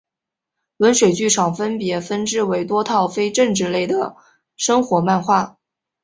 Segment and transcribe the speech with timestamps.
[0.77, 4.15] 温水剧场分别分支为多套非政治类的
[4.57, 5.59] 生活漫画